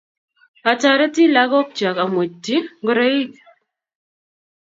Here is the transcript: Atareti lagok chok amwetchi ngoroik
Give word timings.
Atareti 0.71 1.23
lagok 1.35 1.67
chok 1.77 1.97
amwetchi 2.03 2.55
ngoroik 2.81 3.31